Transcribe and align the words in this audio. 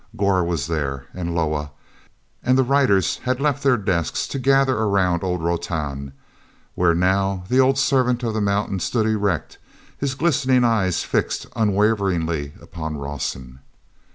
Gor 0.17 0.43
was 0.43 0.65
there, 0.65 1.05
and 1.13 1.35
Loah; 1.35 1.69
and 2.41 2.57
the 2.57 2.63
writers 2.63 3.17
had 3.19 3.39
left 3.39 3.61
their 3.61 3.77
desks 3.77 4.27
to 4.29 4.39
gather 4.39 4.75
around 4.75 5.23
old 5.23 5.43
Rotan, 5.43 6.13
where 6.73 6.95
now 6.95 7.43
the 7.49 7.59
old 7.59 7.77
servant 7.77 8.23
of 8.23 8.33
the 8.33 8.41
mountain 8.41 8.79
stood 8.79 9.05
erect, 9.05 9.59
his 9.95 10.15
glistening 10.15 10.63
eyes 10.63 11.03
fixed 11.03 11.45
unwaveringly 11.55 12.53
upon 12.59 12.97
Rawson. 12.97 13.59